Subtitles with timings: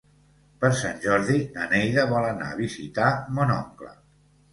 [0.61, 3.93] Per Sant Jordi na Neida vol anar a visitar mon oncle.